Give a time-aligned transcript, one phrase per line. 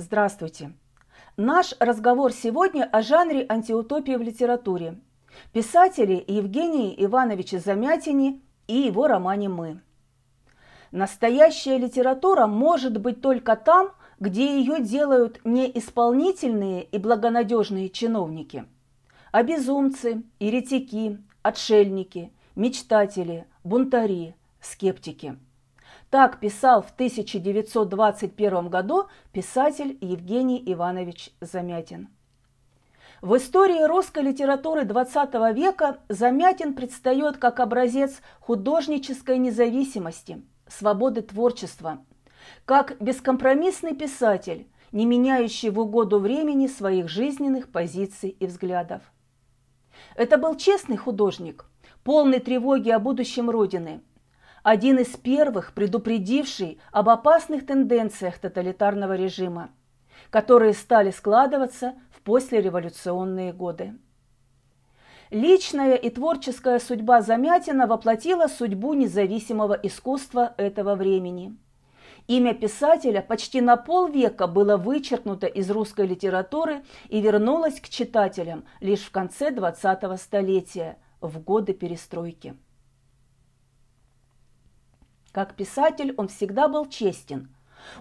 [0.00, 0.74] Здравствуйте!
[1.36, 5.00] Наш разговор сегодня о жанре антиутопии в литературе,
[5.52, 9.80] писателе Евгении Ивановиче Замятине и его романе «Мы».
[10.92, 13.90] Настоящая литература может быть только там,
[14.20, 18.66] где ее делают не исполнительные и благонадежные чиновники,
[19.32, 25.36] а безумцы, еретики, отшельники, мечтатели, бунтари, скептики.
[26.10, 32.08] Так писал в 1921 году писатель Евгений Иванович Замятин.
[33.20, 41.98] В истории русской литературы XX века Замятин предстает как образец художнической независимости, свободы творчества,
[42.64, 49.02] как бескомпромиссный писатель, не меняющий в угоду времени своих жизненных позиций и взглядов.
[50.16, 51.66] Это был честный художник,
[52.02, 54.00] полный тревоги о будущем Родины,
[54.68, 59.70] один из первых предупредивший об опасных тенденциях тоталитарного режима,
[60.28, 63.94] которые стали складываться в послереволюционные годы.
[65.30, 71.56] Личная и творческая судьба Замятина воплотила судьбу независимого искусства этого времени.
[72.26, 79.00] Имя писателя почти на полвека было вычеркнуто из русской литературы и вернулось к читателям лишь
[79.00, 82.54] в конце 20-го столетия, в годы перестройки.
[85.38, 87.48] Как писатель он всегда был честен.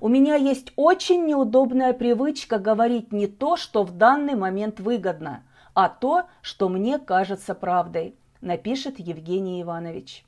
[0.00, 5.42] У меня есть очень неудобная привычка говорить не то, что в данный момент выгодно,
[5.74, 10.24] а то, что мне кажется правдой, напишет Евгений Иванович.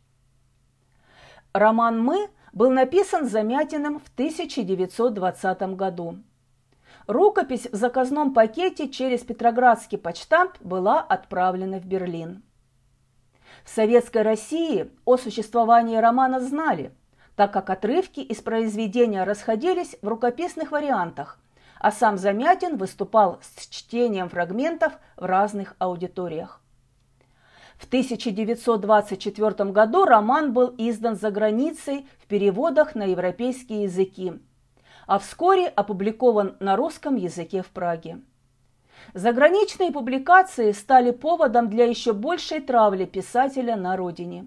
[1.55, 6.19] Роман «Мы» был написан Замятиным в 1920 году.
[7.07, 12.43] Рукопись в заказном пакете через Петроградский почтамт была отправлена в Берлин.
[13.65, 16.93] В Советской России о существовании романа знали,
[17.37, 21.39] так как отрывки из произведения расходились в рукописных вариантах,
[21.79, 26.61] а сам Замятин выступал с чтением фрагментов в разных аудиториях.
[27.79, 34.33] В 1924 году роман был издан за границей в переводах на европейские языки,
[35.07, 38.19] а вскоре опубликован на русском языке в Праге.
[39.15, 44.47] Заграничные публикации стали поводом для еще большей травли писателя на родине.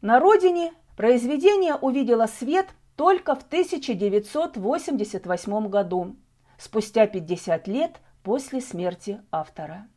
[0.00, 6.14] На родине произведение увидело свет только в 1988 году,
[6.58, 9.88] спустя 50 лет после смерти автора.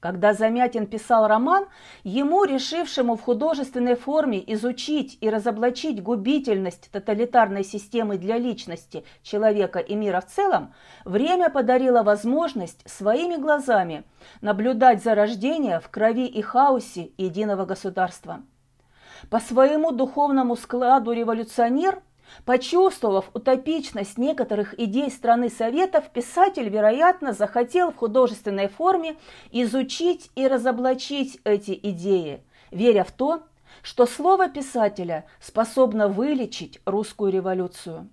[0.00, 1.66] Когда Замятин писал роман,
[2.04, 9.96] ему, решившему в художественной форме изучить и разоблачить губительность тоталитарной системы для личности, человека и
[9.96, 10.72] мира в целом,
[11.04, 14.04] время подарило возможность своими глазами
[14.40, 18.42] наблюдать зарождение в крови и хаосе единого государства.
[19.30, 22.00] По своему духовному складу революционер
[22.44, 29.16] Почувствовав утопичность некоторых идей страны Советов, писатель, вероятно, захотел в художественной форме
[29.50, 33.42] изучить и разоблачить эти идеи, веря в то,
[33.82, 38.08] что слово писателя способно вылечить русскую революцию.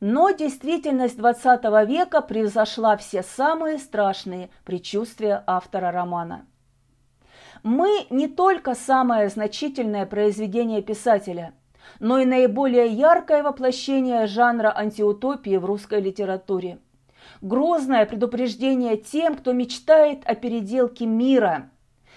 [0.00, 6.46] Но действительность XX века превзошла все самые страшные предчувствия автора романа.
[7.64, 11.52] Мы не только самое значительное произведение писателя–
[12.00, 16.78] но и наиболее яркое воплощение жанра антиутопии в русской литературе.
[17.40, 21.70] Грозное предупреждение тем, кто мечтает о переделке мира,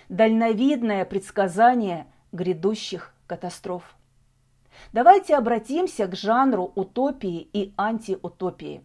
[0.10, 3.96] дальновидное предсказание грядущих катастроф.
[4.94, 8.84] Давайте обратимся к жанру утопии и антиутопии.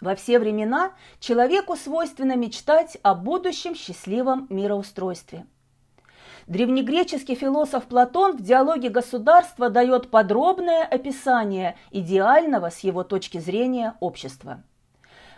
[0.00, 5.46] Во все времена человеку свойственно мечтать о будущем счастливом мироустройстве–
[6.46, 14.62] Древнегреческий философ Платон в диалоге государства дает подробное описание идеального с его точки зрения общества.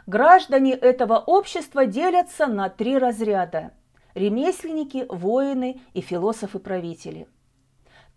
[0.07, 3.73] Граждане этого общества делятся на три разряда–
[4.15, 7.29] ремесленники, воины и философы-правители.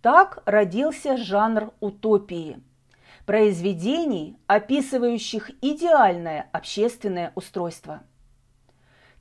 [0.02, 2.62] Так родился жанр утопии–
[3.26, 8.04] произведений, описывающих идеальное общественное устройство.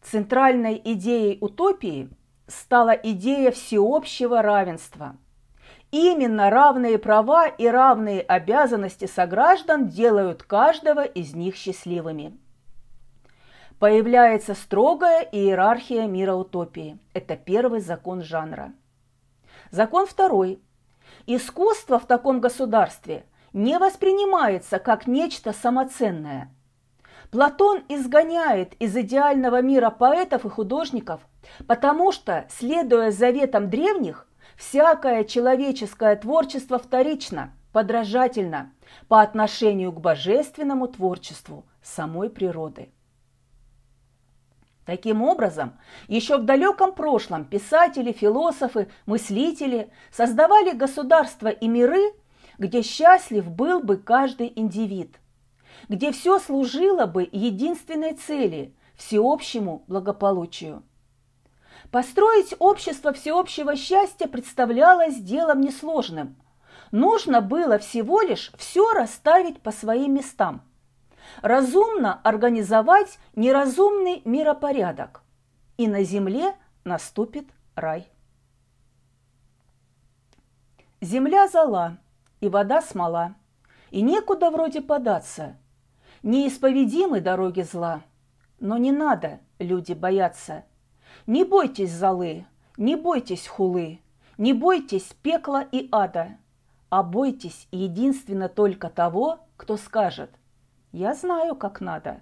[0.03, 2.11] Центральной идеей утопии–
[2.47, 5.17] стала идея всеобщего равенства.
[5.91, 12.39] Именно равные права и равные обязанности сограждан делают каждого из них счастливыми.
[13.79, 16.99] Появляется строгая иерархия мира утопии.
[17.13, 18.73] Это первый закон жанра.
[19.71, 20.63] Закон второй.
[21.27, 26.53] Искусство в таком государстве не воспринимается как нечто самоценное–
[27.31, 31.21] Платон изгоняет из идеального мира поэтов и художников,
[31.67, 38.73] потому что, следуя заветам древних, всякое человеческое творчество вторично, подражательна
[39.09, 42.91] по отношению к божественному творчеству самой природы.
[44.87, 45.77] Таким образом,
[46.07, 52.15] еще в далеком прошлом писатели, философы, мыслители создавали государства и миры,
[52.57, 55.19] где счастлив был бы каждый индивид,
[55.89, 60.83] где все служило бы единственной цели– всеобщему благополучию.
[61.91, 66.37] Построить общество всеобщего счастья представлялось делом несложным.
[66.91, 70.63] Нужно было всего лишь все расставить по своим местам.
[71.43, 75.23] Разумно организовать неразумный миропорядок,
[75.77, 76.55] и на земле
[76.85, 78.09] наступит рай.
[81.01, 81.99] Земля зола,
[82.41, 83.35] и вода смола,
[83.91, 85.57] и некуда вроде податься.
[86.23, 88.03] Неисповедимы дороги зла,
[88.59, 90.65] но не надо, люди, бояться–
[91.27, 92.47] не бойтесь золы,
[92.77, 94.01] не бойтесь хулы,
[94.39, 96.37] не бойтесь пекла и ада,
[96.89, 100.31] а бойтесь единственно только того, кто скажет
[100.93, 102.21] «Я знаю, как надо»,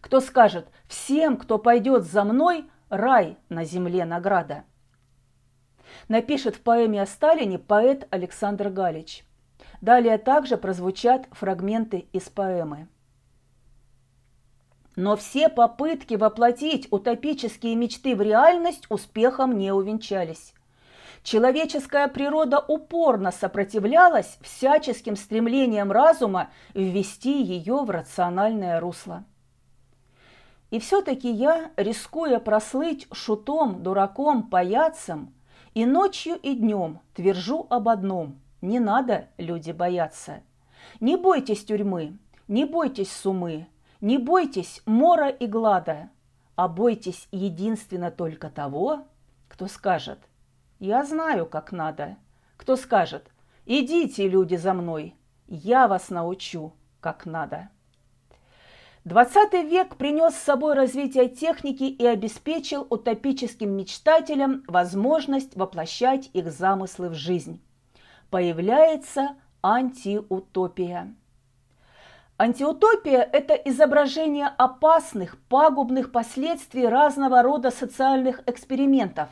[0.00, 4.64] кто скажет «Всем, кто пойдет за мной, рай на земле награда».
[6.08, 9.24] Напишет в поэме о Сталине поэт Александр Галич.
[9.80, 12.88] Далее также прозвучат фрагменты из поэмы.
[14.98, 20.54] Но все попытки воплотить утопические мечты в реальность успехом не увенчались.
[21.22, 29.22] Человеческая природа упорно сопротивлялась всяческим стремлениям разума ввести ее в рациональное русло.
[30.70, 35.32] И все-таки я, рискуя прослыть шутом, дураком, паяцем,
[35.74, 40.42] и ночью, и днем твержу об одном– не надо, люди, бояться.
[40.98, 42.18] Не бойтесь тюрьмы,
[42.48, 43.68] не бойтесь сумы,
[44.00, 46.10] не бойтесь мора и глада,
[46.54, 49.06] а бойтесь единственно только того,
[49.48, 50.18] кто скажет
[50.78, 52.16] «Я знаю, как надо»,
[52.56, 53.28] кто скажет
[53.66, 55.16] «Идите, люди, за мной,
[55.48, 57.70] я вас научу, как надо».
[59.04, 67.08] Двадцатый век принес с собой развитие техники и обеспечил утопическим мечтателям возможность воплощать их замыслы
[67.08, 67.62] в жизнь.
[68.30, 71.14] Появляется антиутопия–
[72.40, 79.28] Антиутопия– это изображение опасных, пагубных последствий разного рода социальных экспериментов,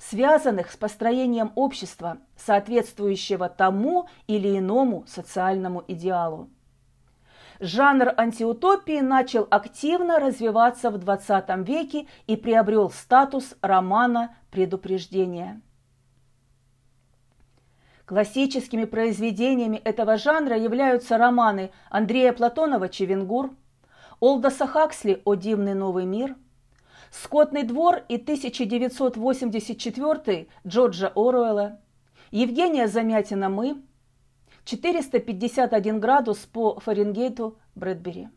[0.00, 6.50] связанных с построением общества, соответствующего тому или иному социальному идеалу.
[7.60, 15.60] Жанр антиутопии начал активно развиваться в XX веке и приобрел статус романа предупреждения.
[18.08, 23.50] Классическими произведениями этого жанра являются романы Андрея Платонова «Чевенгур»,
[24.18, 26.34] Олдоса Хаксли «О дивный новый мир»,
[27.10, 31.80] «Скотный двор» и 1984 Джорджа Оруэлла,
[32.30, 33.82] Евгения Замятина «Мы»,
[34.64, 38.30] 451 градус по Фаренгейту Брэдбери.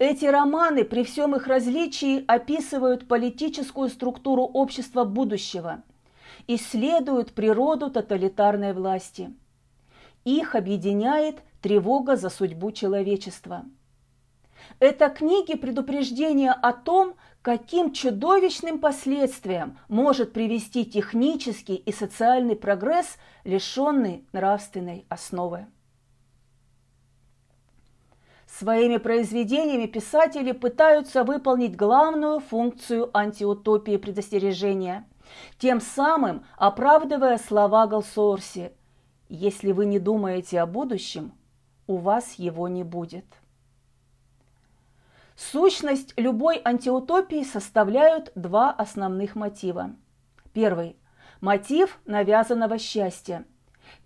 [0.00, 5.84] Эти романы при всем их различии описывают политическую структуру общества будущего–
[6.46, 9.34] исследуют природу тоталитарной власти.
[10.24, 13.64] Их объединяет тревога за судьбу человечества.
[14.78, 24.26] Это книги предупреждения о том, каким чудовищным последствиям может привести технический и социальный прогресс, лишенный
[24.32, 25.66] нравственной основы.
[28.46, 35.04] Своими произведениями писатели пытаются выполнить главную функцию антиутопии предостережения
[35.58, 38.72] тем самым оправдывая слова Галсорси
[39.28, 41.32] «Если вы не думаете о будущем,
[41.86, 43.24] у вас его не будет».
[45.36, 49.96] Сущность любой антиутопии составляют два основных мотива.
[50.52, 50.96] Первый–
[51.40, 53.44] мотив навязанного счастья,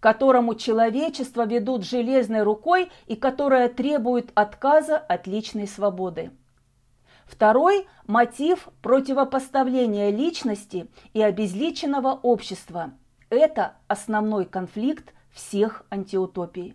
[0.01, 6.33] которому человечество ведут железной рукой и которое требует отказа от личной свободы.
[7.29, 12.93] Второй– мотив противопоставления личности и обезличенного общества.
[13.29, 16.75] Это основной конфликт всех антиутопий.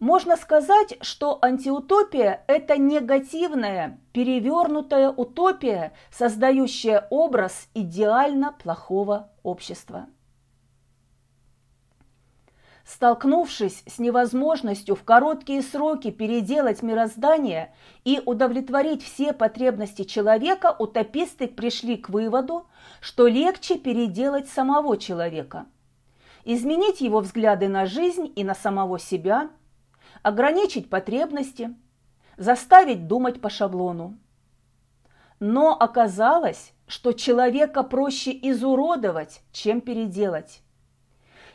[0.00, 10.06] Можно сказать, что антиутопия– это негативная, перевернутая утопия, создающая образ идеально плохого общества.
[12.84, 17.74] Столкнувшись с невозможностью в короткие сроки переделать мироздание
[18.04, 22.66] и удовлетворить все потребности человека, утописты пришли к выводу,
[23.00, 25.64] что легче переделать самого человека,
[26.44, 29.48] изменить его взгляды на жизнь и на самого себя,
[30.22, 31.74] ограничить потребности,
[32.36, 34.18] заставить думать по шаблону.
[35.40, 40.60] Но оказалось, что человека проще изуродовать, чем переделать.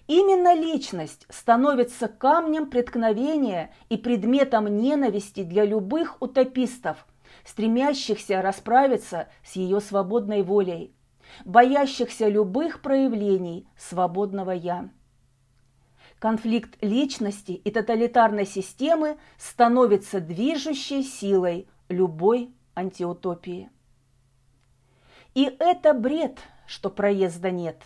[0.09, 7.05] Именно личность становится камнем преткновения и предметом ненависти для любых утопистов,
[7.45, 10.95] стремящихся расправиться с ее свободной волей,
[11.45, 14.89] боящихся любых проявлений свободного «я».
[16.17, 23.69] Конфликт личности и тоталитарной системы становится движущей силой любой антиутопии.
[25.35, 27.83] И это бред, что проезда нет,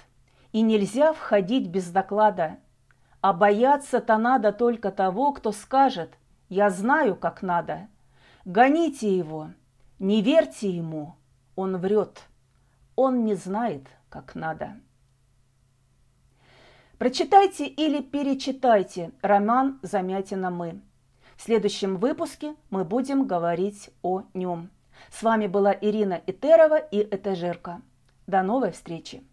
[0.53, 2.57] и нельзя входить без доклада.
[3.19, 6.17] А бояться-то надо только того, кто скажет
[6.47, 7.89] «я знаю, как надо».
[8.45, 9.51] Гоните его,
[9.99, 11.15] не верьте ему,
[11.55, 12.23] он врет,
[12.95, 14.73] он не знает, как надо.
[16.97, 20.81] Прочитайте или перечитайте роман Замятина «Мы».
[21.35, 24.69] В следующем выпуске мы будем говорить о нем.
[25.09, 27.81] С вами была Ирина Итерова и Этажерка.
[28.27, 29.23] До новой встречи!